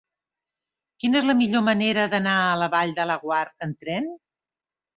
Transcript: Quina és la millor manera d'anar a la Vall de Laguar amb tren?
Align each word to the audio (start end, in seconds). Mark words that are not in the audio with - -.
Quina 1.03 1.19
és 1.19 1.27
la 1.31 1.35
millor 1.41 1.63
manera 1.67 2.07
d'anar 2.15 2.35
a 2.47 2.57
la 2.63 2.71
Vall 2.77 2.97
de 3.03 3.07
Laguar 3.13 3.45
amb 3.69 3.87
tren? 3.87 4.13